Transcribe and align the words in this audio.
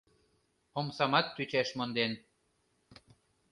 Омсамат 0.79 1.27
тӱчаш 1.35 1.69
монден. 1.77 2.11